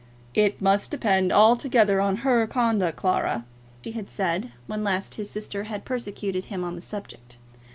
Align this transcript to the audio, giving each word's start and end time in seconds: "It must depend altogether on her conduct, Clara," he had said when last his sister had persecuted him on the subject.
"It 0.33 0.59
must 0.59 0.89
depend 0.89 1.31
altogether 1.31 2.01
on 2.01 2.15
her 2.25 2.47
conduct, 2.47 2.97
Clara," 2.97 3.45
he 3.83 3.91
had 3.91 4.09
said 4.09 4.51
when 4.65 4.83
last 4.83 5.13
his 5.13 5.29
sister 5.29 5.65
had 5.65 5.85
persecuted 5.85 6.45
him 6.45 6.63
on 6.63 6.73
the 6.73 6.81
subject. 6.81 7.37